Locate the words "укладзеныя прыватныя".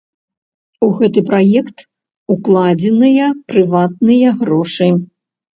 2.37-4.29